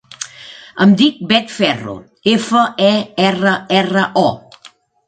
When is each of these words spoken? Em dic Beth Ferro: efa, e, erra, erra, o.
Em 0.85 0.95
dic 1.01 1.19
Beth 1.33 1.53
Ferro: 1.57 1.95
efa, 2.35 2.65
e, 2.87 2.91
erra, 3.31 3.57
erra, 3.85 4.09
o. 4.29 4.79